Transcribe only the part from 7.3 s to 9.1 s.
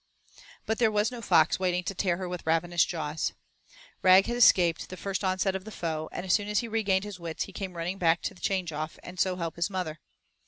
he came running back to change off